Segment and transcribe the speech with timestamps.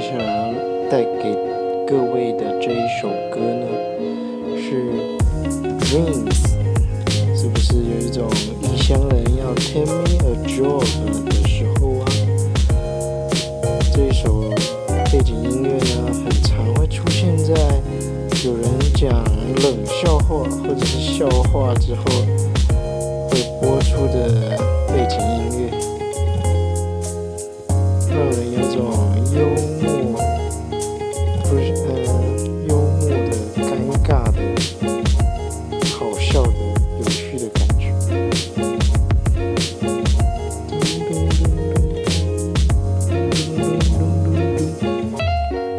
[0.00, 0.54] 接下来
[0.88, 1.34] 带给
[1.84, 3.66] 各位的这一首歌呢，
[4.56, 4.92] 是
[5.90, 6.24] 《Rain》，
[7.36, 8.30] 是不是有一种
[8.62, 12.06] 异乡人要 tell me a joke 的时候啊？
[13.92, 14.48] 这一首
[15.10, 17.52] 背景音乐呢，很常会出现在
[18.44, 19.12] 有人讲
[19.64, 22.04] 冷笑话或者是笑话之后
[23.32, 25.72] 会播出的背景音乐，
[28.08, 28.78] 让人有种
[29.34, 29.40] 幽
[29.72, 29.77] 默。